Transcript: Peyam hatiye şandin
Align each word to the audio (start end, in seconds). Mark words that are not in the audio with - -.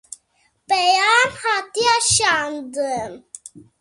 Peyam 0.67 1.29
hatiye 1.43 1.95
şandin 2.11 3.13